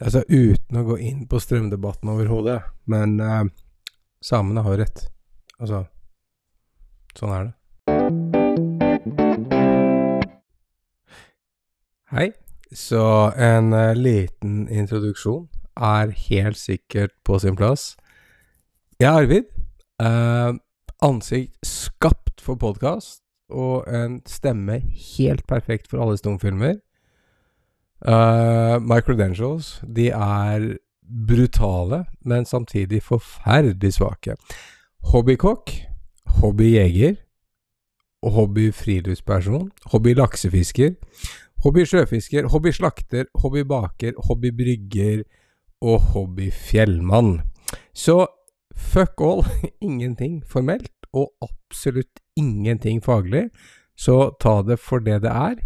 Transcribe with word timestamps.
Altså 0.00 0.22
uten 0.24 0.78
å 0.80 0.86
gå 0.86 0.94
inn 1.04 1.26
på 1.28 1.36
strømdebatten 1.42 2.08
overhodet, 2.08 2.62
men 2.88 3.18
eh, 3.20 3.42
samene 4.24 4.64
har 4.64 4.78
rett. 4.80 5.08
Altså 5.60 5.84
Sånn 7.12 7.32
er 7.36 7.42
det. 7.44 7.52
Hei. 12.12 12.30
Så 12.72 13.02
en 13.36 13.74
eh, 13.76 13.92
liten 13.92 14.64
introduksjon 14.72 15.44
er 15.76 16.14
helt 16.30 16.56
sikkert 16.56 17.12
på 17.28 17.36
sin 17.42 17.56
plass. 17.58 17.90
Jeg 18.96 19.10
er 19.10 19.26
Arvid. 19.26 19.50
eh, 20.00 20.54
ansikt 21.04 21.68
skapt 21.68 22.40
for 22.40 22.56
podkast, 22.56 23.20
og 23.52 23.84
en 23.92 24.22
stemme 24.24 24.80
helt 25.18 25.44
perfekt 25.46 25.90
for 25.90 26.00
alle 26.00 26.16
stumfilmer. 26.16 26.80
Uh, 28.02 28.80
my 28.82 29.00
credentials, 29.00 29.80
de 29.96 30.08
er 30.10 30.76
brutale, 31.28 32.04
men 32.24 32.44
samtidig 32.44 33.02
forferdelig 33.02 33.92
svake. 33.94 34.34
Hobbykokk, 35.12 35.70
hobbyjeger, 36.40 37.14
hobbyfriluftsperson, 38.22 39.70
hobbylaksefisker, 39.92 40.94
hobbysjøfisker, 41.64 42.48
hobbyslakter, 42.48 43.24
hobbybaker, 43.34 44.12
hobbybrygger 44.26 45.22
og 45.82 46.00
hobbyfjellmann. 46.00 47.40
Så 47.94 48.26
fuck 48.76 49.20
all, 49.20 49.44
ingenting 49.80 50.42
formelt, 50.46 50.92
og 51.12 51.32
absolutt 51.42 52.22
ingenting 52.36 53.02
faglig, 53.04 53.50
så 53.96 54.32
ta 54.40 54.62
det 54.66 54.78
for 54.80 54.98
det 54.98 55.22
det 55.22 55.30
er. 55.30 55.60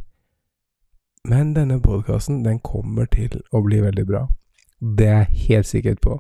Men 1.29 1.55
denne 1.55 1.81
podkasten, 1.83 2.45
den 2.45 2.61
kommer 2.63 3.09
til 3.11 3.41
å 3.51 3.63
bli 3.65 3.81
veldig 3.83 4.07
bra. 4.07 4.27
Det 4.79 5.07
er 5.09 5.25
jeg 5.25 5.47
helt 5.49 5.67
sikkert 5.67 6.01
på. 6.05 6.19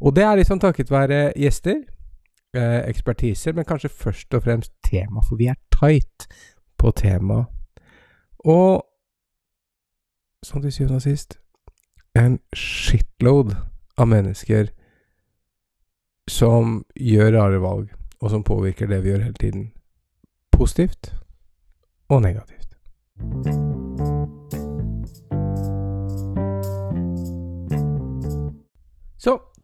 Og 0.00 0.16
det 0.16 0.24
er 0.26 0.36
liksom 0.36 0.60
takket 0.60 0.90
være 0.90 1.32
gjester, 1.38 1.84
eh, 2.54 2.80
ekspertiser, 2.88 3.54
men 3.56 3.64
kanskje 3.64 3.88
først 3.88 4.34
og 4.34 4.42
fremst 4.42 4.72
tema, 4.84 5.22
for 5.28 5.36
vi 5.36 5.46
er 5.46 5.56
tight 5.72 6.26
på 6.78 6.90
tema. 6.90 7.44
Og 8.44 8.82
som 10.42 10.62
til 10.62 10.72
syvende 10.72 10.96
og 10.96 11.02
sist 11.02 11.38
en 12.16 12.38
shitload 12.54 13.54
av 13.98 14.08
mennesker 14.08 14.68
som 16.28 16.84
gjør 17.00 17.32
rare 17.38 17.60
valg, 17.62 17.90
og 18.20 18.30
som 18.30 18.44
påvirker 18.44 18.90
det 18.90 19.02
vi 19.02 19.14
gjør 19.14 19.26
hele 19.28 19.40
tiden. 19.40 19.72
Positivt 20.52 21.14
og 22.08 22.22
negativt. 22.22 23.71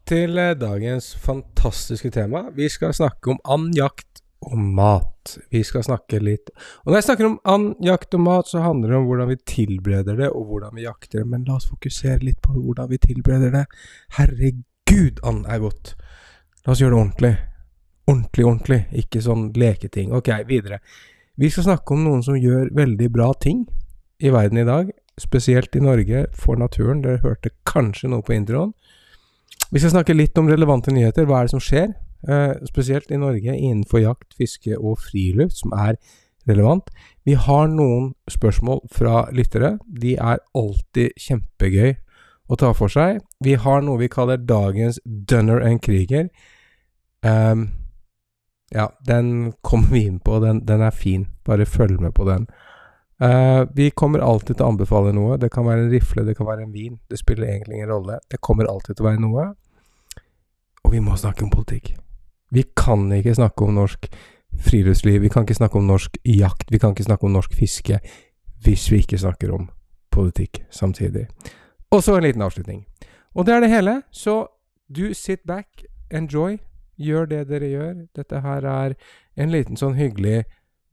Til 0.08 0.38
eh, 0.40 0.54
dagens 0.56 1.12
fantastiske 1.20 2.10
tema. 2.14 2.48
Vi 2.56 2.68
skal 2.72 2.94
snakke 2.96 3.34
om 3.34 3.40
andjakt 3.44 4.22
og 4.46 4.56
mat. 4.56 5.34
Vi 5.52 5.60
skal 5.66 5.84
snakke 5.84 6.20
litt 6.22 6.48
Og 6.54 6.88
når 6.88 6.96
jeg 6.96 7.06
snakker 7.08 7.26
om 7.26 7.34
andjakt 7.44 8.14
og 8.16 8.22
mat, 8.24 8.48
så 8.48 8.62
handler 8.64 8.94
det 8.94 8.96
om 8.96 9.08
hvordan 9.10 9.28
vi 9.28 9.36
tilbereder 9.52 10.16
det, 10.16 10.30
og 10.30 10.46
hvordan 10.48 10.78
vi 10.78 10.86
jakter 10.86 11.20
det. 11.20 11.26
Men 11.28 11.44
la 11.44 11.58
oss 11.58 11.68
fokusere 11.68 12.22
litt 12.24 12.40
på 12.44 12.54
hvordan 12.56 12.88
vi 12.88 13.00
tilbereder 13.02 13.52
det. 13.52 13.64
Herregud, 14.16 15.20
and 15.26 15.44
er 15.46 15.60
godt. 15.66 15.94
La 16.64 16.72
oss 16.72 16.80
gjøre 16.80 16.94
det 16.94 17.02
ordentlig. 17.02 17.34
Ordentlig, 18.08 18.46
ordentlig. 18.46 18.80
Ikke 19.02 19.24
sånn 19.24 19.50
leketing. 19.58 20.14
Ok, 20.16 20.32
videre. 20.48 20.80
Vi 21.36 21.50
skal 21.52 21.68
snakke 21.68 21.94
om 21.94 22.06
noen 22.06 22.24
som 22.24 22.38
gjør 22.38 22.72
veldig 22.74 23.10
bra 23.12 23.34
ting 23.36 23.66
i 24.24 24.32
verden 24.32 24.62
i 24.62 24.68
dag. 24.68 24.88
Spesielt 25.20 25.76
i 25.76 25.82
Norge, 25.84 26.24
for 26.32 26.56
naturen. 26.56 27.02
Dere 27.04 27.20
hørte 27.26 27.52
kanskje 27.68 28.08
noe 28.08 28.24
på 28.24 28.38
introen. 28.38 28.72
Vi 29.68 29.80
skal 29.82 29.92
snakke 29.92 30.16
litt 30.16 30.38
om 30.40 30.48
relevante 30.48 30.92
nyheter. 30.94 31.26
Hva 31.28 31.42
er 31.42 31.48
det 31.48 31.52
som 31.52 31.62
skjer? 31.62 31.92
Eh, 32.28 32.54
spesielt 32.66 33.10
i 33.12 33.20
Norge 33.20 33.52
innenfor 33.52 34.00
jakt, 34.00 34.32
fiske 34.38 34.78
og 34.78 34.98
friluft, 35.02 35.60
som 35.60 35.74
er 35.76 35.98
relevant. 36.48 36.88
Vi 37.24 37.36
har 37.36 37.68
noen 37.68 38.14
spørsmål 38.30 38.80
fra 38.92 39.26
lyttere. 39.32 39.76
De 39.86 40.16
er 40.16 40.40
alltid 40.56 41.12
kjempegøy 41.20 41.96
å 42.48 42.56
ta 42.56 42.72
for 42.72 42.88
seg. 42.92 43.20
Vi 43.44 43.58
har 43.60 43.84
noe 43.84 44.00
vi 44.00 44.08
kaller 44.08 44.40
dagens 44.40 45.00
Dunner 45.04 45.60
and 45.60 45.82
Krieger. 45.84 46.30
Um, 47.22 47.68
ja, 48.72 48.88
den 49.06 49.52
kommer 49.62 49.92
vi 49.92 50.06
inn 50.08 50.18
på. 50.24 50.40
Den, 50.40 50.64
den, 50.66 50.80
er 50.80 50.96
fin. 50.96 51.28
Bare 51.44 51.68
følg 51.68 52.00
med 52.00 52.14
på 52.16 52.24
den. 52.28 52.48
Uh, 53.18 53.66
vi 53.74 53.90
kommer 53.90 54.22
alltid 54.22 54.56
til 54.56 54.64
å 54.66 54.72
anbefale 54.72 55.12
noe. 55.14 55.38
Det 55.42 55.50
kan 55.50 55.66
være 55.66 55.86
en 55.86 55.92
rifle, 55.92 56.24
det 56.26 56.36
kan 56.38 56.46
være 56.46 56.66
en 56.66 56.74
vin. 56.74 56.98
Det 57.10 57.18
spiller 57.18 57.50
egentlig 57.50 57.80
ingen 57.80 57.90
rolle. 57.90 58.20
Det 58.30 58.38
kommer 58.40 58.70
alltid 58.70 58.96
til 58.96 59.06
å 59.06 59.08
være 59.10 59.22
noe. 59.24 59.46
Og 60.84 60.94
vi 60.94 61.02
må 61.02 61.16
snakke 61.18 61.44
om 61.44 61.52
politikk. 61.52 61.96
Vi 62.54 62.64
kan 62.78 63.10
ikke 63.12 63.34
snakke 63.36 63.66
om 63.66 63.74
norsk 63.76 64.08
friluftsliv, 64.58 65.20
vi 65.22 65.28
kan 65.28 65.44
ikke 65.44 65.58
snakke 65.58 65.78
om 65.78 65.86
norsk 65.86 66.16
jakt, 66.24 66.70
vi 66.72 66.78
kan 66.78 66.94
ikke 66.94 67.04
snakke 67.04 67.26
om 67.28 67.34
norsk 67.36 67.52
fiske 67.54 67.98
hvis 68.64 68.88
vi 68.90 69.02
ikke 69.04 69.18
snakker 69.20 69.52
om 69.54 69.68
politikk 70.10 70.62
samtidig. 70.70 71.28
Og 71.90 72.02
så 72.02 72.16
en 72.16 72.24
liten 72.24 72.42
avslutning. 72.42 72.86
Og 73.34 73.46
det 73.46 73.54
er 73.54 73.60
det 73.60 73.70
hele. 73.70 74.02
Så 74.10 74.46
du 74.88 75.14
sit 75.14 75.40
back, 75.46 75.84
enjoy, 76.10 76.58
gjør 76.96 77.28
det 77.30 77.48
dere 77.48 77.68
gjør. 77.70 77.94
Dette 78.16 78.40
her 78.40 78.64
er 78.64 78.96
en 79.36 79.52
liten 79.52 79.76
sånn 79.76 79.94
hyggelig 79.94 80.42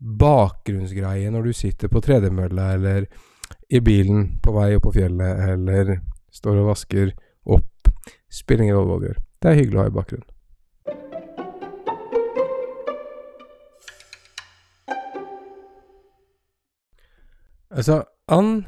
bakgrunnsgreie 0.06 1.32
når 1.34 1.50
du 1.50 1.54
sitter 1.58 1.90
på 1.90 2.02
tredemølla 2.06 2.74
eller 2.76 3.08
i 3.70 3.82
bilen 3.82 4.36
på 4.44 4.54
vei 4.54 4.76
opp 4.78 4.86
på 4.86 4.94
fjellet 5.00 5.42
eller 5.50 5.98
står 6.34 6.62
og 6.62 6.70
vasker 6.74 7.12
opp. 7.56 7.90
Spiller 8.30 8.68
ingen 8.68 8.78
rolle 8.78 8.94
hva 8.94 9.02
du 9.02 9.10
gjør. 9.10 9.20
Det 9.42 9.52
er 9.52 9.60
hyggelig 9.62 9.80
å 9.80 9.84
ha 9.84 9.90
i 9.90 9.96
bakgrunnen. 9.96 10.32
Altså, 17.76 18.04
and 18.32 18.64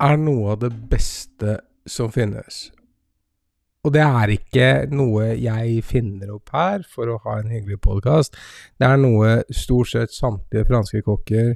er 0.00 0.16
noe 0.16 0.54
av 0.54 0.62
det 0.62 0.70
beste 0.88 1.58
som 1.90 2.12
finnes. 2.14 2.68
Og 3.88 3.94
det 3.94 4.02
er 4.04 4.34
ikke 4.34 4.66
noe 4.92 5.30
jeg 5.40 5.80
finner 5.88 6.34
opp 6.34 6.50
her 6.52 6.82
for 6.92 7.08
å 7.08 7.20
ha 7.24 7.38
en 7.40 7.48
hyggelig 7.48 7.78
podkast. 7.86 8.36
Det 8.76 8.84
er 8.84 9.00
noe 9.00 9.38
stort 9.48 9.88
sett 9.94 10.12
samtlige 10.12 10.68
franske 10.68 11.00
kokker 11.06 11.54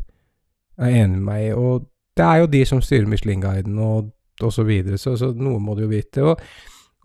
er 0.80 0.94
enig 1.02 1.18
med 1.18 1.26
meg 1.26 1.42
i. 1.50 1.52
Og 1.52 1.84
det 2.16 2.24
er 2.24 2.40
jo 2.40 2.48
de 2.54 2.62
som 2.70 2.80
styrer 2.80 3.10
Michelin-guiden 3.10 3.76
og, 3.84 4.08
og 4.40 4.54
så 4.54 4.64
videre, 4.64 4.96
så, 4.96 5.12
så 5.20 5.28
noe 5.36 5.60
må 5.60 5.76
du 5.76 5.84
jo 5.84 5.92
vite. 5.92 6.24
Og 6.24 6.40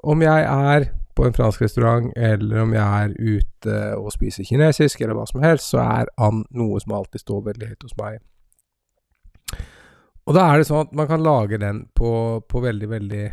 om 0.08 0.24
jeg 0.24 0.48
er 0.48 0.90
på 1.18 1.28
en 1.28 1.36
fransk 1.36 1.66
restaurant, 1.66 2.12
eller 2.16 2.64
om 2.64 2.76
jeg 2.78 2.88
er 2.88 3.16
ute 3.20 3.78
og 4.00 4.12
spiser 4.16 4.48
kinesisk, 4.48 5.02
eller 5.02 5.18
hva 5.18 5.28
som 5.28 5.44
helst, 5.44 5.74
så 5.74 5.84
er 5.84 6.12
and 6.24 6.46
noe 6.56 6.80
som 6.80 6.96
alltid 6.96 7.26
står 7.26 7.48
veldig 7.52 7.74
høyt 7.74 7.88
hos 7.90 8.00
meg. 8.00 8.20
Og 10.28 10.36
da 10.40 10.52
er 10.54 10.62
det 10.62 10.72
sånn 10.72 10.88
at 10.88 10.96
man 10.96 11.08
kan 11.12 11.24
lage 11.24 11.59
den 11.59 11.90
på, 11.96 12.12
på 12.48 12.64
veldig, 12.64 12.96
veldig, 12.96 13.26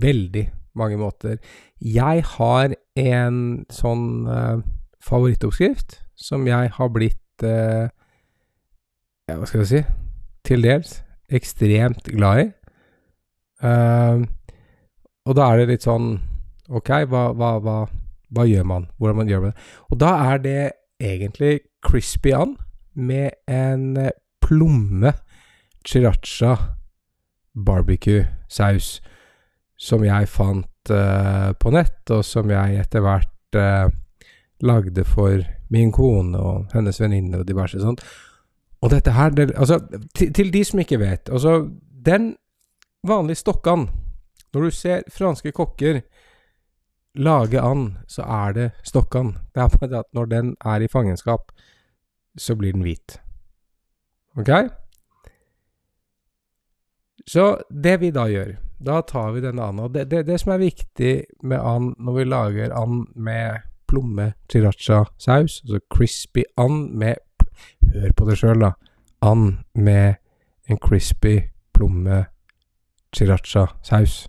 veldig 0.00 0.52
mange 0.78 0.98
måter. 1.00 1.38
Jeg 1.80 2.24
har 2.36 2.74
en 2.96 3.38
sånn 3.72 4.26
uh, 4.28 4.62
favorittoppskrift 5.04 6.00
som 6.16 6.46
jeg 6.48 6.72
har 6.76 6.92
blitt 6.92 7.44
uh, 7.44 7.88
ja, 9.26 9.36
hva 9.36 9.48
skal 9.48 9.64
jeg 9.64 9.70
si 9.70 9.82
til 10.46 10.62
dels 10.62 11.00
ekstremt 11.32 12.08
glad 12.14 12.44
i. 12.44 12.48
Uh, 13.64 14.24
og 15.26 15.36
da 15.38 15.50
er 15.50 15.62
det 15.62 15.70
litt 15.70 15.86
sånn 15.86 16.18
Ok, 16.66 16.90
hva, 17.06 17.28
hva, 17.30 17.52
hva, 17.62 17.74
hva 18.34 18.44
gjør 18.44 18.64
man? 18.66 18.88
Hvordan 18.98 19.20
man 19.20 19.28
gjør 19.30 19.44
det? 19.44 19.52
Og 19.94 20.00
da 20.02 20.08
er 20.32 20.40
det 20.42 20.62
egentlig 20.98 21.60
crispy 21.86 22.32
and 22.34 22.56
med 22.98 23.36
en 23.46 24.10
plomme 24.42 25.12
chiracha 25.86 26.56
barbecue-saus 27.54 28.96
som 29.76 30.04
jeg 30.04 30.28
fant 30.32 30.90
uh, 30.90 31.52
på 31.60 31.72
nett, 31.74 32.00
og 32.10 32.24
som 32.24 32.50
jeg 32.50 32.80
etter 32.80 33.04
hvert 33.04 33.58
uh, 33.60 33.88
lagde 34.64 35.04
for 35.04 35.42
min 35.72 35.92
kone 35.92 36.38
og 36.38 36.72
hennes 36.74 37.00
venninner 37.00 37.42
og 37.42 37.48
diverse 37.48 37.80
sånt. 37.82 38.04
Og 38.84 38.92
dette 38.92 39.12
her 39.16 39.32
det, 39.34 39.50
Altså, 39.56 39.80
til, 40.14 40.32
til, 40.32 40.52
de 40.52 40.60
som 40.64 40.78
ikke 40.78 40.98
vet 41.00 41.30
Altså, 41.32 41.64
den 41.80 42.34
vanlige 43.08 43.40
stokkan 43.40 43.86
Når 44.52 44.62
du 44.62 44.70
ser 44.70 45.02
franske 45.10 45.52
kokker 45.56 46.02
lage 47.16 47.60
and, 47.60 47.94
så 48.08 48.22
er 48.22 48.52
det 48.52 48.70
stokkan. 48.84 49.36
Det 49.54 49.62
er 49.62 49.68
bare 49.68 49.98
at 49.98 50.04
når 50.12 50.24
den 50.24 50.56
er 50.64 50.80
i 50.80 50.88
fangenskap, 50.88 51.52
så 52.36 52.56
blir 52.56 52.72
den 52.72 52.82
hvit. 52.82 53.20
Ok? 54.36 54.50
Så 57.26 57.56
det 57.84 58.00
vi 58.00 58.10
da 58.10 58.26
gjør, 58.28 58.56
da 58.78 59.00
tar 59.02 59.32
vi 59.32 59.40
denne 59.44 59.62
and. 59.62 59.80
Og 59.80 59.94
det, 59.94 60.10
det, 60.10 60.26
det, 60.26 60.40
som 60.40 60.52
er 60.52 60.62
viktig 60.62 61.12
med 61.42 61.58
and 61.60 61.94
når 61.98 62.18
vi 62.18 62.24
lager 62.24 62.74
and 62.76 63.06
med 63.14 63.64
plomme 63.88 64.32
chiracha-saus, 64.52 65.62
altså 65.62 65.80
crispy 65.94 66.44
and 66.56 66.90
med 66.92 67.14
Hør 67.94 68.12
på 68.16 68.24
det 68.28 68.34
sjøl, 68.36 68.60
da. 68.60 68.72
And 69.22 69.62
med 69.74 70.14
en 70.68 70.78
crispy 70.82 71.38
plomme 71.74 72.24
chiracha-saus. 73.16 74.26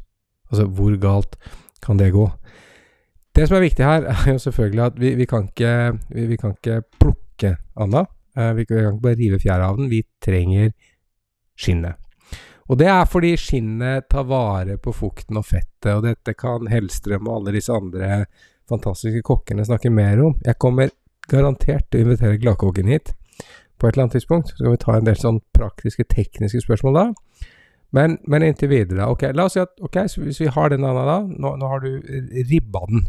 Altså, 0.51 0.65
hvor 0.65 0.95
galt 1.01 1.35
kan 1.83 1.99
det 1.99 2.13
gå? 2.13 2.29
Det 3.35 3.47
som 3.47 3.57
er 3.57 3.65
viktig 3.65 3.85
her, 3.85 4.07
er 4.13 4.31
jo 4.31 4.37
selvfølgelig 4.37 4.83
at 4.85 4.99
vi, 5.01 5.15
vi, 5.15 5.25
kan, 5.25 5.49
ikke, 5.49 5.99
vi, 6.09 6.25
vi 6.25 6.35
kan 6.35 6.55
ikke 6.55 6.81
plukke 6.99 7.55
anda. 7.75 8.05
Eh, 8.37 8.55
vi, 8.55 8.63
kan 8.65 8.77
ikke 8.77 9.01
bare 9.03 9.19
rive 9.19 9.39
fjæra 9.39 9.69
av 9.69 9.77
den. 9.77 9.89
Vi 9.89 10.03
trenger 10.23 10.71
skinnet. 11.57 11.99
Og 12.67 12.79
det 12.79 12.89
er 12.91 13.05
fordi 13.07 13.31
skinnet 13.39 14.09
tar 14.11 14.27
vare 14.27 14.75
på 14.81 14.91
fukten 14.95 15.39
og 15.39 15.45
fettet, 15.47 15.93
og 15.93 16.03
dette 16.03 16.35
kan 16.35 16.67
Hellstrøm 16.67 17.29
og 17.29 17.39
alle 17.39 17.55
disse 17.55 17.73
andre 17.73 18.25
fantastiske 18.67 19.23
kokkene 19.23 19.65
snakke 19.65 19.91
mer 19.93 20.19
om. 20.23 20.35
Jeg 20.43 20.59
kommer 20.59 20.91
garantert 21.31 21.87
til 21.91 22.01
å 22.01 22.07
invitere 22.07 22.39
Gladkokken 22.41 22.91
hit 22.91 23.13
på 23.77 23.87
et 23.87 23.93
eller 23.93 24.07
annet 24.07 24.17
tidspunkt. 24.17 24.51
Så 24.51 24.59
skal 24.59 24.73
vi 24.73 24.81
ta 24.83 24.97
en 24.97 25.07
del 25.07 25.19
sånn 25.19 25.39
praktiske, 25.55 26.07
tekniske 26.11 26.63
spørsmål 26.65 26.99
da. 26.99 27.05
Men, 27.95 28.17
men 28.27 28.43
inntil 28.43 28.71
videre. 28.71 29.07
Ok, 29.07 29.29
la 29.31 29.47
oss 29.47 29.55
si 29.55 29.63
at 29.63 29.77
ok, 29.83 30.01
hvis 30.19 30.41
vi 30.43 30.51
har 30.51 30.73
den 30.73 30.83
anda 30.83 31.05
da, 31.07 31.19
nå, 31.23 31.53
nå, 31.55 31.69
har 31.71 31.85
du 31.85 32.01
ribba 32.49 32.83
den. 32.89 33.05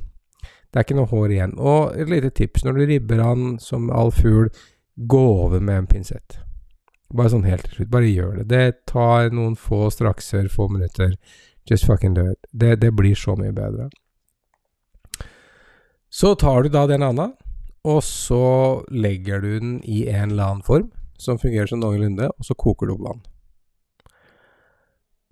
Det 0.68 0.78
er 0.78 0.86
ikke 0.86 0.98
noe 1.00 1.10
hår 1.10 1.34
igjen. 1.34 1.56
Og 1.58 1.96
et 1.98 2.10
lite 2.12 2.30
tips, 2.36 2.66
når 2.66 2.78
du 2.78 2.84
ribber 2.92 3.22
den 3.22 3.56
som 3.62 3.88
all 3.90 4.12
fugl, 4.14 4.52
gå 5.08 5.24
over 5.46 5.62
med 5.64 5.82
en 5.82 5.90
pinsett. 5.90 6.38
Bare 7.14 7.32
sånn 7.32 7.46
helt 7.48 7.64
til 7.64 7.78
slutt. 7.78 7.92
Bare 7.92 8.10
gjør 8.10 8.40
det. 8.40 8.48
Det 8.50 8.64
tar 8.90 9.30
noen 9.32 9.56
få 9.56 9.86
strakser, 9.92 10.50
få 10.52 10.68
minutter. 10.72 11.14
Just 11.68 11.88
fucking 11.88 12.14
do 12.16 12.26
it. 12.32 12.40
Det, 12.52 12.76
det 12.82 12.92
blir 12.96 13.16
så 13.16 13.36
mye 13.38 13.54
bedre. 13.56 13.88
Så 16.08 16.34
tar 16.40 16.62
du 16.64 16.72
da 16.72 16.86
den 16.88 17.04
anda, 17.04 17.30
og 17.84 18.02
så 18.04 18.84
legger 18.90 19.40
du 19.44 19.50
den 19.60 19.74
i 19.84 20.06
en 20.08 20.32
eller 20.32 20.52
annen 20.52 20.64
form 20.64 20.88
som 21.18 21.40
fungerer 21.40 21.68
som 21.68 21.80
noenlunde, 21.82 22.30
og 22.30 22.46
så 22.46 22.56
koker 22.56 22.88
du 22.88 22.94
opp 22.94 23.04
vann. 23.08 23.24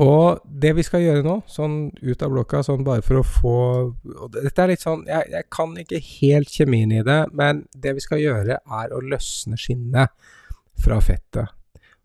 Og 0.03 0.43
det 0.45 0.75
vi 0.77 0.85
skal 0.85 1.01
gjøre 1.01 1.25
nå, 1.25 1.39
sånn 1.49 1.77
ut 2.03 2.23
av 2.25 2.33
blokka, 2.35 2.61
sånn 2.67 2.85
bare 2.85 3.05
for 3.05 3.23
å 3.23 3.25
få 3.25 3.53
og 3.87 4.27
Dette 4.35 4.61
er 4.61 4.75
litt 4.75 4.83
sånn 4.85 5.07
jeg, 5.09 5.31
jeg, 5.33 5.47
kan 5.49 5.73
ikke 5.81 6.03
helt 6.05 6.53
kjemien 6.53 6.93
i 6.93 7.05
det, 7.07 7.23
men 7.33 7.65
det 7.73 7.95
vi 7.97 8.05
skal 8.05 8.21
gjøre, 8.21 8.59
er 8.61 8.93
å 8.93 9.01
løsne 9.01 9.57
skinnet 9.61 10.13
fra 10.85 11.01
fettet. 11.01 11.55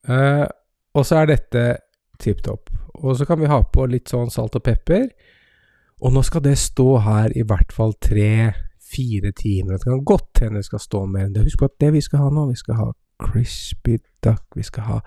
Eh, 0.08 0.46
og 0.94 1.06
så 1.06 1.20
er 1.20 1.30
dette 1.30 1.64
tipp 2.18 2.42
topp. 2.44 2.70
Og 2.98 3.16
så 3.16 3.26
kan 3.28 3.40
vi 3.40 3.50
ha 3.50 3.60
på 3.62 3.86
litt 3.86 4.10
sånn 4.10 4.30
salt 4.32 4.56
og 4.58 4.64
pepper. 4.66 5.06
Og 6.02 6.14
nå 6.14 6.22
skal 6.26 6.42
det 6.44 6.56
stå 6.58 6.88
her 7.04 7.34
i 7.38 7.44
hvert 7.46 7.72
fall 7.74 7.94
tre 8.02 8.52
fire 8.88 9.32
timer. 9.36 9.78
Det 9.78 9.90
kan 9.90 10.04
godt 10.04 10.42
hende 10.42 10.62
det 10.62 10.68
skal 10.68 10.82
stå 10.82 11.04
mer 11.06 11.26
enn 11.26 11.34
det. 11.36 11.44
Husk 11.46 11.60
på 11.60 11.68
at 11.68 11.78
det 11.82 11.92
vi 11.94 12.02
skal 12.04 12.24
ha 12.24 12.30
nå, 12.32 12.46
vi 12.50 12.58
skal 12.58 12.78
ha 12.80 12.88
crispy 13.18 13.98
duck, 14.24 14.44
vi 14.56 14.62
skal 14.66 14.86
ha 14.88 14.98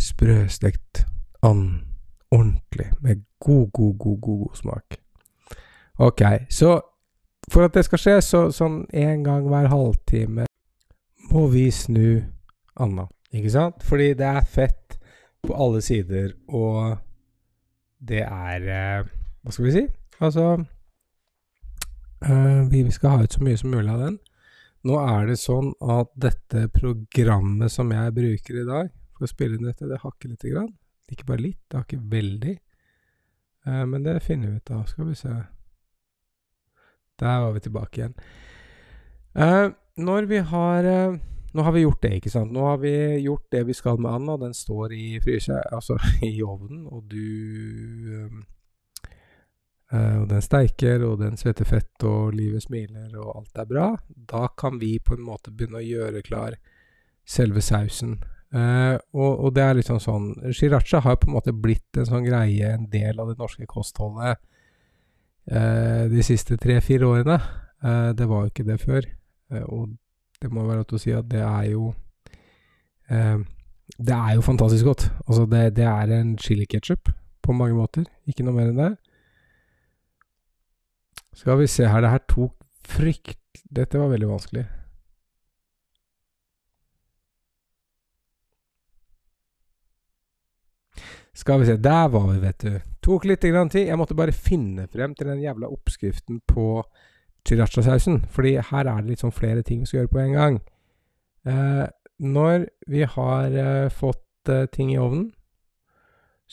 sprøstekt 0.00 1.04
and 1.44 1.84
ordentlig, 2.34 2.90
med 3.00 3.22
god, 3.38 3.70
god, 3.72 3.98
god, 3.98 4.20
god, 4.20 4.40
god 4.40 4.56
smak. 4.56 4.96
Ok, 5.98 6.22
så 6.50 6.80
for 7.52 7.68
at 7.68 7.74
det 7.76 7.84
skal 7.84 8.00
skje, 8.00 8.16
så 8.24 8.40
sånn 8.50 8.80
en 8.90 9.22
gang 9.22 9.46
hver 9.46 9.68
halvtime 9.70 10.48
må 11.30 11.46
vi 11.52 11.68
snu 11.74 12.22
Anna, 12.80 13.06
ikke 13.32 13.52
sant? 13.54 13.82
Fordi 13.86 14.12
det 14.18 14.28
er 14.28 14.46
fett 14.48 14.98
på 15.44 15.56
alle 15.56 15.82
sider, 15.84 16.32
og 16.48 16.96
det 18.04 18.22
er 18.24 18.70
eh, 18.70 19.12
Hva 19.44 19.52
skal 19.52 19.68
vi 19.68 19.74
si? 19.76 19.84
Altså 20.24 20.64
Uh, 22.24 22.68
vi 22.70 22.90
skal 22.90 23.10
ha 23.10 23.24
ut 23.24 23.32
så 23.32 23.42
mye 23.44 23.56
som 23.60 23.70
mulig 23.70 23.90
av 23.92 24.00
den. 24.00 24.14
Nå 24.88 24.96
er 25.00 25.26
det 25.28 25.36
sånn 25.40 25.72
at 25.80 26.12
dette 26.16 26.68
programmet 26.72 27.72
som 27.72 27.90
jeg 27.92 28.14
bruker 28.16 28.60
i 28.60 28.68
dag 28.68 28.88
for 29.14 29.26
å 29.26 29.28
spille 29.28 29.58
inn 29.58 29.68
dette, 29.68 29.88
det 29.88 30.00
hakker 30.00 30.32
lite 30.32 30.52
grann. 30.52 30.70
Ikke 31.12 31.26
bare 31.28 31.44
litt, 31.44 31.60
det 31.68 31.82
hakker 31.82 32.00
veldig. 32.14 32.54
Uh, 33.68 33.84
men 33.90 34.06
det 34.06 34.22
finner 34.24 34.54
vi 34.54 34.62
ut 34.62 34.72
av. 34.72 34.86
Skal 34.88 35.10
vi 35.10 35.18
se. 35.20 35.34
Der 37.20 37.44
var 37.44 37.52
vi 37.54 37.64
tilbake 37.66 38.00
igjen. 38.00 38.16
Uh, 39.98 40.04
når 40.04 40.28
vi 40.30 40.38
har 40.38 40.90
Nå 41.54 41.62
har 41.62 41.72
vi 41.72 41.84
gjort 41.84 42.02
det, 42.02 42.16
ikke 42.18 42.30
sant. 42.30 42.50
Nå 42.50 42.64
har 42.66 42.80
vi 42.82 42.90
gjort 43.22 43.46
det 43.54 43.60
vi 43.68 43.74
skal 43.78 44.00
med 44.02 44.10
Anna. 44.10 44.34
Den 44.36 44.54
står 44.54 44.92
i 44.92 45.20
fryse, 45.22 45.54
altså 45.76 45.94
i 46.26 46.42
ovnen, 46.42 46.88
og 46.90 47.04
du 47.10 48.42
Uh, 49.94 50.22
og 50.22 50.28
den 50.30 50.42
steiker, 50.42 51.02
og 51.06 51.18
den 51.20 51.36
svetter 51.38 51.68
fett, 51.68 51.92
og 52.08 52.34
livet 52.34 52.64
smiler, 52.64 53.12
og 53.20 53.34
alt 53.38 53.60
er 53.60 53.68
bra. 53.68 53.88
Da 54.08 54.48
kan 54.58 54.80
vi 54.80 54.96
på 54.98 55.14
en 55.14 55.26
måte 55.26 55.52
begynne 55.52 55.82
å 55.82 55.84
gjøre 55.84 56.24
klar 56.26 56.56
selve 57.28 57.62
sausen. 57.62 58.16
Uh, 58.54 58.96
og, 59.12 59.30
og, 59.44 59.48
det 59.54 59.64
er 59.64 59.78
liksom 59.78 59.98
sånn 60.02 60.28
sånn 60.38 60.54
Shiracha 60.54 61.00
har 61.02 61.18
på 61.18 61.26
en 61.26 61.34
måte 61.34 61.54
blitt 61.54 61.98
en 61.98 62.06
sånn 62.06 62.26
greie, 62.26 62.70
en 62.70 62.88
del 62.90 63.18
av 63.20 63.30
det 63.30 63.38
norske 63.38 63.66
kostholdet, 63.70 64.40
uh, 65.52 66.04
de 66.10 66.26
siste 66.26 66.58
tre-fire 66.60 67.06
årene. 67.06 67.38
det 68.16 68.24
var 68.24 68.46
jo 68.46 68.48
ikke 68.48 68.64
det 68.64 68.78
før. 68.80 69.04
Og 69.62 69.94
det 70.42 70.50
må 70.52 70.64
være 70.66 70.82
lov 70.82 70.96
å 70.96 71.00
si 71.00 71.14
at 71.14 71.28
det 71.30 71.40
er 71.40 71.70
jo 71.70 71.92
Det 73.94 74.14
er 74.16 74.34
jo 74.34 74.40
fantastisk 74.40 74.84
godt. 74.88 75.02
Altså, 75.28 75.44
det, 75.46 75.76
det 75.76 75.84
er 75.84 76.10
en 76.16 76.38
chili 76.40 76.64
ketchup 76.66 77.10
på 77.44 77.52
mange 77.52 77.76
måter. 77.76 78.06
Ikke 78.26 78.42
noe 78.46 78.56
mer 78.56 78.70
enn 78.72 78.80
det. 78.80 78.92
Skal 81.36 81.58
vi 81.60 81.68
se 81.68 81.86
her, 81.86 82.00
det 82.00 82.14
her 82.14 82.24
tok 82.30 82.56
frykt... 82.88 83.40
Dette 83.74 83.98
var 83.98 84.10
veldig 84.10 84.28
vanskelig. 84.28 84.64
Skal 91.34 91.60
vi 91.60 91.66
se, 91.66 91.76
der 91.82 92.08
var 92.08 92.28
vi, 92.30 92.38
vet 92.42 92.62
du. 92.62 92.74
Tok 93.02 93.26
litt 93.26 93.42
grann 93.42 93.70
tid. 93.70 93.88
Jeg 93.88 93.98
måtte 93.98 94.16
bare 94.16 94.34
finne 94.34 94.86
frem 94.90 95.14
til 95.18 95.28
den 95.28 95.42
jævla 95.42 95.70
oppskriften 95.74 96.38
på 96.46 96.84
chiracha-sausen. 97.48 98.24
Fordi 98.30 98.56
her 98.70 98.90
er 98.90 99.04
det 99.04 99.20
sånn 99.20 99.34
flere 99.34 99.62
ting 99.62 99.82
vi 99.82 99.90
skal 99.90 100.02
gjøre 100.02 100.14
på 100.14 100.22
en 100.24 100.36
gang. 100.38 100.60
Eh, 101.46 101.86
når 102.24 102.68
vi 102.88 103.04
har 103.16 103.56
eh, 103.64 103.88
fått 103.92 104.52
eh, 104.52 104.66
ting 104.72 104.92
i 104.94 105.00
ovnen, 105.00 105.32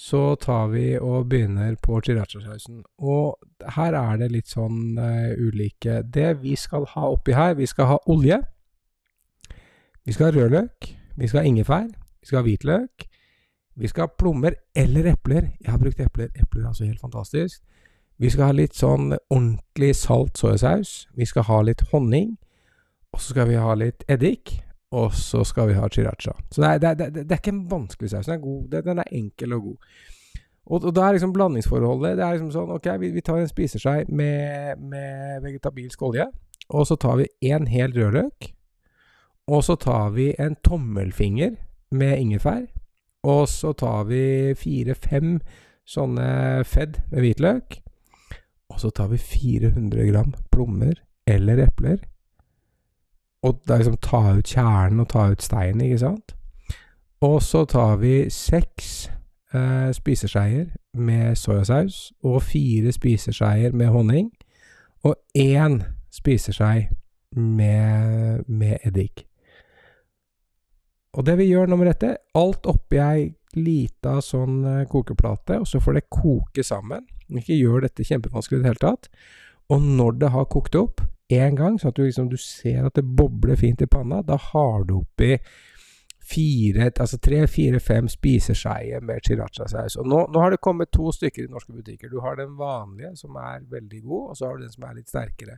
så 0.02 0.36
tar 0.40 0.72
vi 0.72 0.96
og 0.98 1.28
begynner 1.30 1.76
på 1.84 2.00
chiracha-sausen. 2.04 2.82
Og 3.04 3.38
her 3.76 3.96
er 4.00 4.22
det 4.22 4.32
litt 4.32 4.50
sånn 4.50 4.96
uh, 4.98 5.36
ulike 5.36 6.00
Det 6.08 6.30
vi 6.42 6.56
skal 6.56 6.88
ha 6.94 7.10
oppi 7.12 7.36
her, 7.36 7.58
vi 7.60 7.68
skal 7.70 7.90
ha 7.92 7.98
olje. 8.10 8.40
Vi 10.08 10.16
skal 10.16 10.30
ha 10.30 10.36
rødløk. 10.38 10.88
Vi 11.20 11.28
skal 11.28 11.44
ha 11.44 11.52
ingefær. 11.52 11.90
Vi 11.92 12.30
skal 12.30 12.40
ha 12.40 12.46
hvitløk. 12.48 13.06
Vi 13.82 13.92
skal 13.92 14.08
ha 14.08 14.16
plommer 14.16 14.56
eller 14.76 15.12
epler. 15.12 15.52
Jeg 15.60 15.72
har 15.74 15.84
brukt 15.84 16.00
epler. 16.02 16.32
Epler 16.40 16.64
er 16.64 16.72
altså 16.72 16.88
helt 16.88 17.04
fantastisk. 17.04 17.62
Vi 18.22 18.30
skal 18.30 18.52
ha 18.52 18.54
litt 18.54 18.78
sånn 18.78 19.16
ordentlig 19.34 19.96
salt 19.98 20.38
soyasaus. 20.38 21.08
Vi 21.18 21.26
skal 21.26 21.48
ha 21.48 21.62
litt 21.66 21.82
honning. 21.90 22.36
Og 23.12 23.20
så 23.20 23.34
skal 23.34 23.50
vi 23.50 23.58
ha 23.58 23.74
litt 23.74 24.06
eddik. 24.12 24.60
Og 24.94 25.16
så 25.18 25.42
skal 25.48 25.72
vi 25.72 25.78
ha 25.80 25.90
chiracha. 25.90 26.36
Så 26.52 26.62
det 26.62 26.70
er, 26.70 26.80
det, 26.84 26.92
er, 26.92 27.12
det, 27.16 27.26
er, 27.26 27.40
ikke 27.40 27.56
en 27.56 27.66
vanskelig 27.72 28.12
saus. 28.12 28.30
Den 28.30 28.38
er 28.38 28.44
god. 28.44 28.78
Den 28.86 29.02
er 29.02 29.18
enkel 29.24 29.58
og 29.58 29.66
god. 29.66 29.98
Og, 30.70 30.86
og 30.86 30.94
da 30.94 31.08
er 31.08 31.18
liksom 31.18 31.34
blandingsforholdet 31.34 32.20
Det 32.20 32.24
er 32.24 32.36
liksom 32.36 32.52
sånn 32.54 32.70
Ok, 32.76 32.86
vi, 33.02 33.10
vi 33.16 33.24
tar 33.26 33.40
en 33.42 33.50
spiseskje 33.50 34.04
med, 34.14 34.78
med 34.78 35.42
vegetabilsk 35.42 36.06
olje. 36.06 36.30
Og 36.70 36.86
så 36.88 37.02
tar 37.02 37.18
vi 37.24 37.30
en 37.50 37.66
hel 37.72 37.96
rødløk. 37.98 38.52
Og 39.50 39.66
så 39.66 39.80
tar 39.82 40.14
vi 40.14 40.30
en 40.38 40.60
tommelfinger 40.62 41.58
med 41.98 42.20
ingefær. 42.22 42.68
Og 43.26 43.48
så 43.50 43.74
tar 43.74 44.06
vi 44.14 44.54
fire-fem 44.58 45.40
sånne 45.90 46.62
fedd 46.70 47.02
med 47.10 47.26
hvitløk. 47.26 47.82
Så 48.82 48.90
tar 48.90 49.12
vi 49.12 49.18
400 49.22 50.08
gram 50.10 50.34
plommer 50.52 50.98
eller 51.30 51.62
epler. 51.68 52.02
Og 53.46 53.62
det 53.66 53.74
er 53.74 53.82
liksom 53.82 53.98
ta 54.02 54.22
ut 54.38 54.54
kjernen 54.54 55.02
og 55.04 55.10
ta 55.10 55.28
ut 55.32 55.42
steinen, 55.42 55.82
ikke 55.86 56.02
sant? 56.02 56.36
Og 57.22 57.42
så 57.46 57.66
tar 57.70 58.00
vi 58.02 58.30
seks 58.34 59.12
eh, 59.54 59.90
spiseskeier 59.94 60.72
med 60.98 61.36
soyasaus 61.38 62.12
og 62.24 62.42
fire 62.44 62.92
spiseskeier 62.92 63.74
med 63.78 63.94
honning. 63.94 64.32
Og 65.04 65.16
én 65.38 65.82
spiseskei 66.14 66.88
med, 67.36 68.44
med 68.48 68.78
eddik. 68.86 69.28
Og 71.14 71.26
det 71.26 71.38
vi 71.38 71.50
gjør 71.50 71.70
nummer 71.70 71.90
ett, 71.92 72.04
alt 72.36 72.66
oppi 72.66 72.98
ei 73.04 73.32
lita 73.58 74.20
sånn 74.24 74.62
eh, 74.66 74.86
kokeplate, 74.90 75.60
og 75.60 75.68
så 75.68 75.82
får 75.84 75.98
det 75.98 76.10
koke 76.10 76.64
sammen. 76.64 77.04
Ikke 77.40 77.58
gjør 77.58 77.86
dette 77.86 78.06
kjempevanskelig 78.08 78.60
i 78.60 78.64
det 78.64 78.72
hele 78.74 78.84
tatt. 78.84 79.10
Og 79.72 79.82
når 79.82 80.18
det 80.20 80.32
har 80.34 80.50
kokt 80.52 80.76
opp 80.76 81.04
én 81.32 81.56
gang, 81.56 81.78
sånn 81.80 81.94
at 81.94 82.00
du, 82.00 82.04
liksom, 82.04 82.32
du 82.32 82.40
ser 82.42 82.88
at 82.88 82.98
det 82.98 83.06
bobler 83.08 83.60
fint 83.60 83.82
i 83.82 83.88
panna, 83.88 84.20
da 84.26 84.36
har 84.52 84.84
du 84.88 84.98
oppi 85.00 85.38
fire, 86.32 86.92
altså 86.92 87.18
tre, 87.18 87.44
fire, 87.50 87.80
fem 87.84 88.08
spiseskeier 88.12 89.04
med 89.04 89.24
chiracha-saus. 89.26 89.98
Og 90.00 90.08
nå, 90.08 90.26
nå, 90.32 90.42
har 90.44 90.54
det 90.54 90.62
kommet 90.64 90.92
to 90.94 91.12
stykker 91.16 91.48
i 91.48 91.52
norske 91.52 91.74
butikker. 91.76 92.12
Du 92.12 92.22
har 92.24 92.38
den 92.40 92.54
vanlige, 92.60 93.16
som 93.20 93.36
er 93.40 93.64
veldig 93.72 94.04
god, 94.04 94.28
og 94.30 94.38
så 94.38 94.48
har 94.48 94.58
du 94.58 94.66
den 94.66 94.76
som 94.76 94.88
er 94.88 95.00
litt 95.00 95.12
sterkere. 95.12 95.58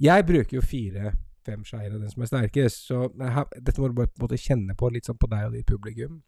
Jeg 0.00 0.26
bruker 0.26 0.58
jo 0.58 0.66
fire 0.66 1.14
fem 1.44 1.64
skeier 1.66 1.92
av 1.92 2.00
den 2.00 2.12
som 2.12 2.24
er 2.24 2.30
sterkest. 2.30 2.86
Så 2.88 3.08
her, 3.20 3.48
dette 3.56 3.80
må 3.80 3.90
du 3.90 3.98
bare 3.98 4.12
på 4.12 4.22
en 4.22 4.26
måte 4.26 4.40
kjenne 4.40 4.76
på, 4.78 4.90
litt 4.92 5.08
sånn 5.08 5.20
på 5.20 5.30
deg 5.30 5.48
og 5.48 5.58
ditt 5.58 5.68
publikum. 5.68 6.22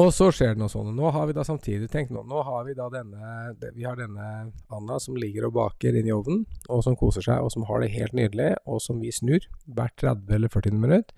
Og 0.00 0.08
så 0.16 0.30
skjer 0.32 0.54
det 0.54 0.62
noe 0.62 0.72
sånt. 0.72 0.94
Nå 0.96 1.10
har 1.12 1.26
vi 1.28 1.34
da 1.36 1.42
samtidig 1.44 1.90
tenkt 1.92 2.14
nå, 2.14 2.22
nå 2.24 2.42
har 2.46 2.62
vi 2.64 2.72
da 2.76 2.86
denne 2.92 3.52
Vi 3.76 3.84
har 3.84 3.98
denne 4.00 4.28
Anna 4.72 4.96
som 5.02 5.18
ligger 5.20 5.50
og 5.50 5.56
baker 5.58 5.98
inni 6.00 6.14
ovnen, 6.14 6.46
og 6.72 6.80
som 6.86 6.96
koser 6.96 7.24
seg, 7.26 7.42
og 7.44 7.52
som 7.52 7.66
har 7.68 7.82
det 7.82 7.92
helt 7.92 8.16
nydelig, 8.16 8.54
og 8.64 8.80
som 8.80 9.02
vi 9.04 9.12
snur 9.12 9.44
hvert 9.66 9.96
30 10.00 10.38
eller 10.38 10.52
40 10.52 10.80
minutt. 10.80 11.12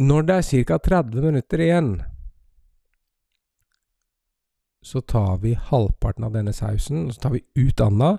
Når 0.00 0.26
det 0.28 0.38
er 0.38 0.64
ca. 0.70 0.78
30 0.78 1.28
minutter 1.28 1.60
igjen, 1.60 1.92
så 4.80 5.02
tar 5.04 5.42
vi 5.42 5.52
halvparten 5.52 6.24
av 6.24 6.32
denne 6.32 6.54
sausen, 6.56 7.04
og 7.06 7.14
så 7.14 7.26
tar 7.26 7.34
vi 7.36 7.44
ut 7.58 7.82
Anna, 7.84 8.14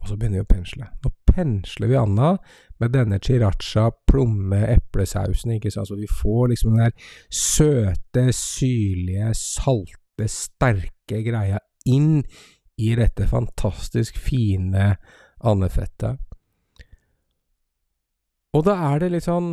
og 0.00 0.08
så 0.08 0.16
begynner 0.16 0.40
vi 0.40 0.46
å 0.46 0.52
pensle. 0.54 0.88
Nå 1.04 1.12
pensler 1.30 1.90
vi 1.90 1.98
Anna 2.00 2.34
med 2.80 2.94
denne 2.94 3.20
chiracha 3.22 3.90
plomme-eplesausen, 4.10 5.56
ikke 5.56 5.72
sant, 5.72 5.90
så 5.90 5.98
vi 5.98 6.08
får 6.10 6.52
liksom 6.52 6.76
den 6.76 6.88
der 6.88 7.12
søte, 7.28 8.30
syrlige, 8.34 9.34
salte, 9.36 10.28
sterke 10.30 11.20
greia 11.26 11.60
inn 11.88 12.22
i 12.80 12.94
dette 12.96 13.28
fantastisk 13.28 14.18
fine 14.20 14.94
andefettet. 15.44 16.20
Og 18.56 18.66
da 18.66 18.74
er 18.90 19.04
det 19.04 19.12
litt 19.12 19.28
sånn 19.28 19.52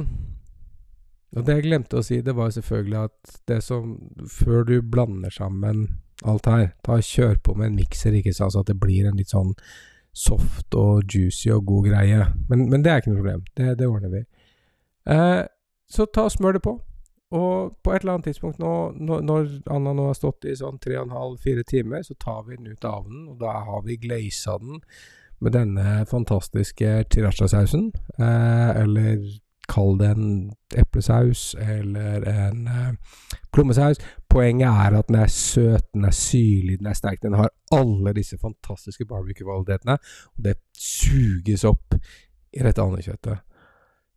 Og 1.37 1.43
det 1.45 1.57
jeg 1.57 1.65
glemte 1.67 1.99
å 1.99 2.05
si, 2.05 2.17
det 2.25 2.33
var 2.33 2.49
selvfølgelig 2.55 2.97
at 2.97 3.33
det 3.51 3.59
som 3.61 3.91
Før 4.31 4.63
du 4.65 4.79
blander 4.81 5.29
sammen 5.29 5.83
alt 6.25 6.47
her, 6.49 6.71
ta 6.81 6.95
kjør 6.97 7.35
på 7.45 7.53
med 7.53 7.67
en 7.67 7.75
mikser, 7.77 8.15
ikke 8.17 8.33
sant, 8.33 8.55
så 8.55 8.63
at 8.63 8.71
det 8.71 8.79
blir 8.81 9.05
en 9.05 9.19
litt 9.19 9.29
sånn 9.29 9.51
soft 10.17 10.75
og 10.77 11.05
juicy 11.13 11.51
og 11.53 11.65
god 11.69 11.91
greie. 11.91 12.25
Men, 12.49 12.65
men 12.71 12.83
det 12.83 12.91
er 12.91 13.01
ikke 13.01 13.13
noe 13.13 13.21
problem. 13.21 13.45
Det, 13.57 13.75
det 13.79 13.87
ordner 13.87 14.13
vi. 14.13 14.23
Eh, 15.13 15.43
så 15.87 16.07
ta 16.11 16.27
og 16.27 16.33
smør 16.33 16.57
det 16.57 16.63
på. 16.65 16.75
Og 17.37 17.73
på 17.83 17.91
et 17.91 18.01
eller 18.01 18.15
annet 18.15 18.29
tidspunkt 18.29 18.59
nå, 18.61 18.73
når 19.03 19.49
Anna 19.73 19.91
nå 19.95 20.05
har 20.09 20.15
stått 20.15 20.47
i 20.47 20.55
sånn 20.55 20.79
tre 20.79 20.95
og 20.95 21.09
en 21.09 21.15
halv, 21.17 21.39
fire 21.43 21.65
timer, 21.67 22.05
så 22.07 22.15
tar 22.15 22.45
vi 22.47 22.55
den 22.55 22.69
ut 22.71 22.87
av 22.87 23.01
ovnen, 23.01 23.25
og 23.33 23.41
da 23.41 23.57
har 23.67 23.83
vi 23.83 23.99
glaisa 23.99 24.55
den 24.61 24.79
med 25.43 25.53
denne 25.53 26.05
fantastiske 26.09 26.93
chiracha-sausen. 27.13 27.91
Eh, 28.17 28.69
eller 28.83 29.19
kall 29.67 29.97
det 29.99 30.11
en 30.15 30.29
eplesaus 30.75 31.55
eller 31.59 32.23
en 32.31 32.67
eh, 32.71 33.17
plommesaus. 33.53 33.99
Poenget 34.29 34.69
er 34.69 34.97
at 34.99 35.09
den 35.09 35.19
er 35.19 35.31
søt, 35.31 35.85
den 35.93 36.07
er 36.07 36.15
syrlig, 36.15 36.79
den 36.79 36.89
er 36.91 36.97
sterk. 36.97 37.21
Den 37.23 37.37
har 37.39 37.51
alle 37.75 38.13
disse 38.15 38.39
fantastiske 38.41 39.05
barbecue-kvalitetene, 39.09 39.97
og 40.35 40.47
det 40.47 40.57
suges 40.77 41.67
opp 41.67 41.97
i 41.97 42.63
dette 42.63 42.83
andekjøttet. 42.83 43.43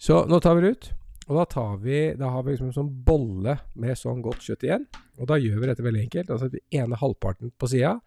Så 0.01 0.25
nå 0.31 0.41
tar 0.41 0.57
vi 0.57 0.67
det 0.67 0.75
ut. 0.77 0.91
Og 1.31 1.37
da 1.39 1.45
tar 1.47 1.77
vi 1.79 1.99
Da 2.19 2.31
har 2.33 2.43
vi 2.43 2.51
liksom 2.51 2.71
en 2.73 2.75
sånn 2.75 2.91
bolle 3.07 3.53
med 3.79 3.99
sånn 3.99 4.23
godt 4.25 4.43
kjøtt 4.43 4.65
igjen. 4.67 4.87
Og 5.21 5.29
da 5.31 5.39
gjør 5.39 5.61
vi 5.61 5.69
dette 5.71 5.85
veldig 5.85 6.05
enkelt. 6.09 6.31
Altså 6.35 6.49
den 6.51 6.65
ene 6.75 6.99
halvparten 6.99 7.53
på 7.55 7.69
sida, 7.71 7.99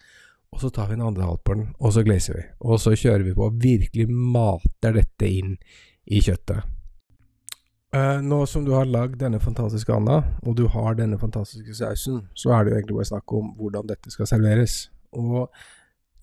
og 0.54 0.62
så 0.62 0.70
tar 0.70 0.90
vi 0.90 0.98
den 0.98 1.06
andre 1.06 1.26
halvparten, 1.26 1.72
og 1.80 1.94
så 1.96 2.04
glazer 2.06 2.38
vi. 2.38 2.44
Og 2.70 2.82
så 2.82 2.94
kjører 2.94 3.26
vi 3.26 3.34
på 3.34 3.48
og 3.48 3.58
virkelig 3.62 4.06
mater 4.12 4.94
dette 5.00 5.30
inn 5.30 5.56
i 6.06 6.22
kjøttet. 6.22 6.68
Uh, 7.94 8.18
nå 8.26 8.40
som 8.50 8.64
du 8.66 8.72
har 8.74 8.88
lagd 8.90 9.20
denne 9.22 9.38
fantastiske 9.38 9.94
anda, 9.94 10.24
og 10.42 10.56
du 10.58 10.64
har 10.74 10.96
denne 10.98 11.20
fantastiske 11.22 11.76
sausen, 11.78 12.24
så 12.34 12.50
er 12.56 12.64
det 12.64 12.72
jo 12.72 12.78
egentlig 12.78 12.96
bare 12.98 13.10
snakk 13.12 13.34
om 13.38 13.52
hvordan 13.60 13.90
dette 13.92 14.10
skal 14.10 14.30
serveres. 14.32 14.78
Og 15.14 15.52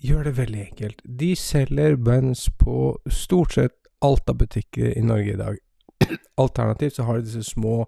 gjør 0.03 0.25
det 0.27 0.33
veldig 0.39 0.63
enkelt. 0.65 1.05
De 1.21 1.29
selger 1.39 1.95
buns 1.95 2.49
på 2.59 2.97
stort 3.07 3.55
sett 3.55 3.77
alt 4.03 4.33
av 4.33 4.41
butikker 4.41 4.97
i 4.97 5.05
Norge 5.05 5.37
i 5.37 5.39
dag. 5.39 5.61
Alternativt 6.43 6.97
så 6.97 7.07
har 7.07 7.21
de 7.21 7.29
disse 7.29 7.45
små 7.53 7.85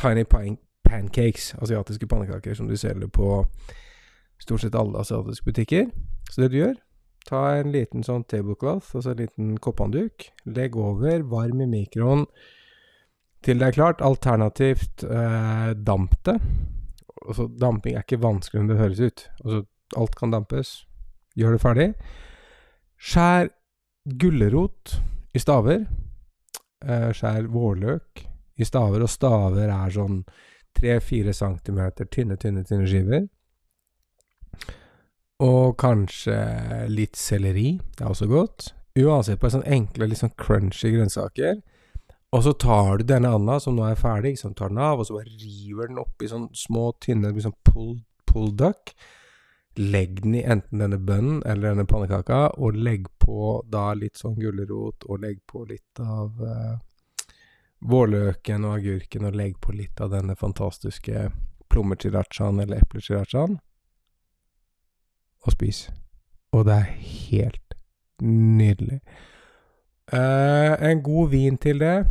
tiny 0.00 0.24
pancakes, 0.24 1.50
asiatiske 1.60 2.08
pannekaker, 2.08 2.54
som 2.54 2.70
de 2.70 2.78
selger 2.80 3.10
på 3.12 3.42
stort 4.40 4.64
sett 4.64 4.78
alle 4.78 5.02
asiatiske 5.02 5.44
butikker. 5.44 5.90
Så 6.30 6.40
det 6.40 6.54
du 6.54 6.56
gjør, 6.62 6.80
ta 7.28 7.42
en 7.58 7.68
liten 7.74 8.06
sånn 8.06 8.24
tablecloth, 8.24 8.94
altså 8.94 9.12
en 9.12 9.20
liten 9.20 9.52
koppandduk, 9.60 10.30
legg 10.48 10.80
over, 10.80 11.20
varm 11.28 11.60
i 11.60 11.68
mikroen 11.68 12.24
til 13.44 13.60
det 13.60 13.70
er 13.70 13.76
klart. 13.76 14.02
Alternativt 14.04 15.04
eh, 15.04 15.70
damp 15.76 16.16
det. 16.28 16.36
Altså, 17.26 17.46
damping 17.60 17.96
er 17.96 18.04
ikke 18.04 18.20
vanskeligere 18.22 18.64
enn 18.64 18.72
det 18.72 18.80
høres 18.80 19.00
ut. 19.00 19.24
Altså, 19.44 19.62
alt 20.00 20.16
kan 20.18 20.34
dampes. 20.34 20.74
Gjør 21.38 21.56
det 21.56 21.62
ferdig. 21.62 21.88
Skjær 23.00 23.50
gulrot 24.20 24.96
i 25.34 25.42
staver. 25.42 25.86
Eh, 26.84 27.10
skjær 27.16 27.48
vårløk 27.52 28.24
i 28.60 28.66
staver, 28.68 29.04
og 29.04 29.08
staver 29.08 29.70
er 29.72 29.92
sånn 29.94 30.22
3-4 30.76 31.32
centimeter 31.36 32.08
tynne, 32.12 32.36
tynne, 32.40 32.64
tynne 32.68 32.88
skiver. 32.88 33.24
Og 35.40 35.78
kanskje 35.80 36.36
litt 36.92 37.16
selleri. 37.16 37.78
Det 37.96 38.04
er 38.04 38.12
også 38.12 38.28
godt. 38.28 38.74
Uansett 39.00 39.40
på 39.40 39.48
sånn 39.52 39.64
enkle, 39.64 40.10
litt 40.10 40.20
sånn 40.20 40.36
crunchy 40.36 40.92
grønnsaker 40.92 41.62
og 42.30 42.44
så 42.46 42.52
tar 42.52 43.00
du 43.00 43.04
denne 43.10 43.32
anda, 43.34 43.58
som 43.60 43.74
nå 43.74 43.88
er 43.88 43.98
ferdig, 43.98 44.36
som 44.38 44.54
tar 44.54 44.70
den 44.70 44.78
av, 44.78 45.00
og 45.00 45.08
så 45.08 45.16
bare 45.16 45.32
river 45.40 45.90
den 45.90 45.98
opp 45.98 46.22
i 46.22 46.28
sånn 46.30 46.46
små, 46.54 46.92
tynne 47.02 47.32
liksom 47.34 47.56
pull, 47.66 47.96
pull 48.30 48.52
duck. 48.56 48.92
Legg 49.78 50.20
den 50.22 50.36
i 50.38 50.44
enten 50.46 50.82
denne 50.82 50.98
bønnen 50.98 51.40
eller 51.42 51.72
denne 51.72 51.88
pannekaka, 51.90 52.52
og 52.62 52.78
legg 52.78 53.08
på 53.22 53.64
da 53.70 53.88
litt 53.98 54.20
sånn 54.20 54.38
gulrot, 54.38 55.06
og 55.10 55.24
legg 55.24 55.40
på 55.50 55.64
litt 55.66 56.02
av 56.04 56.38
eh, 56.46 57.34
vårløken 57.90 58.66
og 58.68 58.76
agurken, 58.78 59.26
og 59.26 59.38
legg 59.40 59.58
på 59.62 59.74
litt 59.74 60.02
av 60.02 60.14
denne 60.14 60.36
fantastiske 60.38 61.30
plommechirachaen 61.70 62.62
eller 62.62 62.84
eplechirachaen, 62.84 63.58
og 65.46 65.54
spis. 65.56 65.88
Og 66.54 66.66
det 66.68 66.78
er 66.78 66.94
helt 67.30 67.76
nydelig. 68.22 69.00
Uh, 70.12 70.90
en 70.90 71.02
god 71.02 71.30
vin 71.30 71.58
til 71.58 71.80
det. 71.80 72.06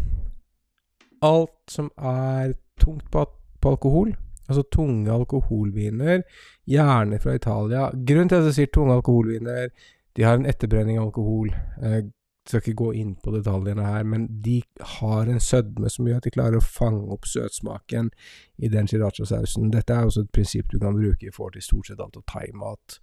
Alt 1.22 1.51
som 1.68 1.91
er 1.98 2.53
tungt 2.79 3.12
på, 3.12 3.25
på, 3.62 3.70
alkohol, 3.70 4.13
altså 4.48 4.63
tunge 4.72 5.12
alkoholviner, 5.12 6.22
gjerne 6.68 7.20
fra 7.20 7.34
Italia. 7.36 7.89
Grunnen 7.91 8.29
til 8.29 8.39
at 8.39 8.48
jeg 8.48 8.56
sier 8.56 8.72
tunge 8.74 8.96
alkoholviner, 8.96 9.68
de 10.15 10.24
har 10.24 10.39
en 10.39 10.48
etterbrenning 10.48 11.00
av 11.00 11.10
alkohol. 11.10 11.51
Jeg 11.84 12.08
skal 12.48 12.63
ikke 12.63 12.79
gå 12.84 12.89
inn 13.01 13.13
på 13.20 13.34
detaljene 13.36 13.86
her, 13.86 14.08
men 14.08 14.25
de 14.46 14.62
har 14.98 15.27
en 15.29 15.44
sødme 15.44 15.91
som 15.91 16.08
gjør 16.08 16.22
at 16.22 16.25
de 16.25 16.34
klarer 16.34 16.58
å 16.58 16.65
fange 16.65 17.03
opp 17.13 17.27
søtsmaken 17.29 18.10
i 18.58 18.72
den 18.72 18.88
sriracha-sausen. 18.89 19.70
Dette 19.75 19.94
er 19.94 20.08
også 20.08 20.24
et 20.25 20.34
prinsipp 20.34 20.72
du 20.72 20.79
kan 20.79 20.98
bruke 20.98 21.27
i 21.27 21.34
forhold 21.36 21.60
til 21.60 21.68
stort 21.68 21.91
sett 21.91 22.01
alt 22.01 22.18
av 22.18 22.25
thaimat, 22.32 23.00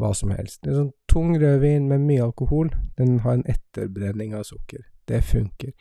hva 0.00 0.12
som 0.16 0.32
helst. 0.34 0.64
En 0.66 0.76
sånn 0.76 0.92
tung 1.10 1.34
rødvin 1.38 1.88
med 1.90 2.06
mye 2.06 2.24
alkohol, 2.24 2.72
den 2.98 3.20
har 3.24 3.38
en 3.38 3.46
etterbrenning 3.50 4.34
av 4.36 4.46
sukker. 4.48 4.84
Det 5.08 5.22
funker. 5.26 5.72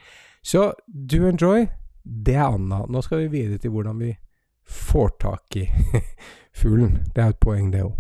Så 0.44 0.72
do 0.88 1.26
enjoy. 1.30 1.68
Det 2.04 2.36
er 2.36 2.48
Anna. 2.48 2.84
Nå 2.90 3.02
skal 3.06 3.26
vi 3.26 3.32
videre 3.38 3.60
til 3.62 3.74
hvordan 3.74 4.00
vi 4.02 4.14
får 4.70 5.10
tak 5.22 5.60
i 5.60 5.66
fuglen. 6.60 7.00
Det 7.16 7.24
er 7.24 7.34
et 7.34 7.42
poeng, 7.42 7.72
det 7.74 7.84
òg. 7.86 7.96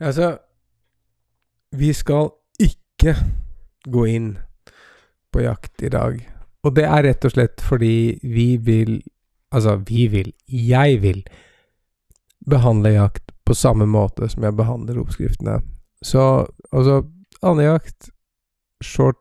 Altså, 0.00 0.36
vi 1.72 1.92
skal 1.96 2.30
ikke 2.60 3.16
gå 3.90 4.04
inn 4.12 4.30
på 5.32 5.44
jakt 5.44 5.82
i 5.82 5.92
dag. 5.92 6.20
Og 6.64 6.76
det 6.76 6.84
er 6.84 7.04
rett 7.06 7.24
og 7.24 7.34
slett 7.34 7.62
fordi 7.64 8.18
vi 8.22 8.56
vil 8.56 8.98
Altså, 9.54 9.76
vi 9.76 10.08
vil, 10.10 10.32
jeg 10.50 10.98
vil, 11.02 11.20
behandle 12.50 12.94
jakt 12.94 13.32
på 13.46 13.54
samme 13.54 13.86
måte 13.86 14.28
som 14.30 14.44
jeg 14.46 14.56
behandler 14.58 15.00
oppskriftene. 15.00 15.60
Så 16.04 16.46
altså, 16.72 17.02
andejakt, 17.42 18.10
short 18.84 19.18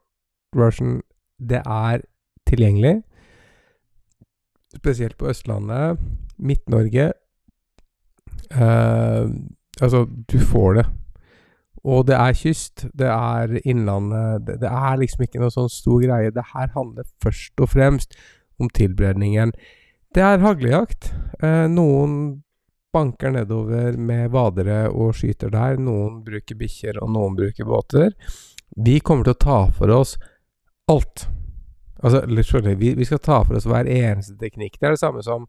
version, 0.56 1.02
det 1.40 1.62
er 1.66 2.02
tilgjengelig. 2.48 3.02
Spesielt 4.76 5.18
på 5.18 5.30
Østlandet, 5.30 6.00
Midt-Norge. 6.38 7.12
Uh, 8.52 9.32
altså, 9.82 10.06
du 10.32 10.40
får 10.40 10.74
det. 10.74 10.86
Og 11.86 12.08
det 12.08 12.16
er 12.18 12.34
kyst, 12.34 12.88
det 12.98 13.08
er 13.08 13.60
innlandet 13.62 14.48
det, 14.48 14.56
det, 14.64 14.70
er 14.70 14.98
liksom 14.98 15.22
ikke 15.26 15.42
noe 15.42 15.54
sånn 15.54 15.70
stor 15.70 16.02
greie. 16.02 16.34
Det 16.34 16.48
her 16.54 16.72
handler 16.74 17.06
først 17.22 17.62
og 17.62 17.70
fremst 17.70 18.18
om 18.58 18.72
tilberedningen. 18.74 19.54
Det 20.16 20.24
er 20.24 20.42
haglejakt. 20.42 21.12
Eh, 21.44 21.68
noen 21.70 22.42
banker 22.96 23.34
nedover 23.36 23.98
med 24.00 24.32
vadere 24.34 24.86
og 24.90 25.16
skyter 25.20 25.52
der. 25.54 25.80
Noen 25.82 26.22
bruker 26.26 26.58
bikkjer, 26.60 27.02
og 27.04 27.12
noen 27.12 27.36
bruker 27.38 27.68
båter. 27.68 28.14
Vi 28.76 29.00
kommer 29.04 29.28
til 29.28 29.36
å 29.36 29.44
ta 29.46 29.60
for 29.76 29.92
oss 29.96 30.16
alt. 30.92 31.28
Altså, 32.02 32.24
vi, 32.76 32.94
vi 32.96 33.08
skal 33.08 33.22
ta 33.24 33.42
for 33.46 33.58
oss 33.58 33.68
hver 33.70 33.90
eneste 33.90 34.36
teknikk. 34.40 34.80
Det 34.80 34.88
er 34.88 34.96
det 34.96 35.04
samme 35.04 35.24
som 35.26 35.48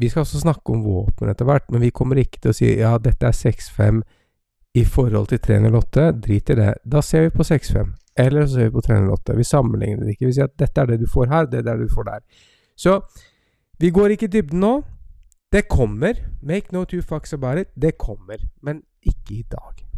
Vi 0.00 0.08
skal 0.08 0.22
også 0.22 0.38
snakke 0.40 0.72
om 0.72 0.84
våpen 0.86 1.28
etter 1.28 1.44
hvert, 1.44 1.66
men 1.68 1.82
vi 1.82 1.90
kommer 1.92 2.16
ikke 2.16 2.38
til 2.40 2.52
å 2.52 2.56
si 2.56 2.68
ja, 2.78 2.94
dette 3.02 3.26
er 3.26 3.34
6-5 3.36 3.98
i 4.80 4.84
forhold 4.86 5.28
til 5.28 5.40
308, 5.44 6.04
drit 6.24 6.52
i 6.54 6.56
det. 6.56 6.70
Da 6.88 7.02
ser 7.04 7.26
vi 7.26 7.32
på 7.34 7.44
6-5. 7.44 7.90
Eller 8.22 8.46
så 8.46 8.54
ser 8.54 8.70
vi 8.70 8.76
på 8.78 8.84
308. 8.86 9.34
Vi 9.36 9.44
sammenligner 9.44 10.06
det 10.06 10.14
ikke. 10.14 10.30
Vi 10.30 10.36
sier 10.38 10.48
at 10.48 10.56
dette 10.62 10.80
er 10.80 10.92
det 10.92 11.00
du 11.02 11.10
får 11.10 11.28
her, 11.28 11.50
det 11.50 11.60
er 11.60 11.66
det 11.68 11.76
du 11.82 11.92
får 11.92 12.06
der. 12.06 12.22
Så 12.78 12.96
vi 13.82 13.90
går 13.90 14.14
ikke 14.14 14.30
i 14.30 14.34
dybden 14.38 14.62
nå. 14.62 14.72
Det 15.52 15.68
kommer. 15.68 16.14
Make 16.42 16.72
no 16.72 16.84
two 16.84 17.02
fucks 17.02 17.32
about 17.32 17.58
it. 17.58 17.68
Det 17.82 17.98
kommer. 17.98 18.36
Men 18.62 18.82
ikke 19.02 19.34
i 19.34 19.42
dag. 19.42 19.89